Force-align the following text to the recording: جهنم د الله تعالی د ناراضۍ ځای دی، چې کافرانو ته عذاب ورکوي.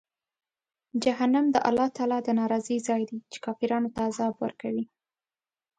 جهنم 1.03 1.45
د 1.51 1.57
الله 1.69 1.87
تعالی 1.97 2.19
د 2.23 2.29
ناراضۍ 2.39 2.77
ځای 2.87 3.01
دی، 3.09 3.17
چې 3.31 3.37
کافرانو 3.45 3.91
ته 3.95 3.99
عذاب 4.09 4.33
ورکوي. 4.43 4.85